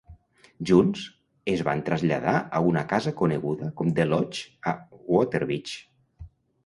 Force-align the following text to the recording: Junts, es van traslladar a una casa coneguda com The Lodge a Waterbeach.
Junts, 0.69 1.01
es 1.51 1.61
van 1.67 1.83
traslladar 1.89 2.33
a 2.59 2.63
una 2.69 2.83
casa 2.95 3.13
coneguda 3.21 3.69
com 3.83 3.93
The 4.01 4.07
Lodge 4.13 4.51
a 4.73 4.75
Waterbeach. 5.17 5.77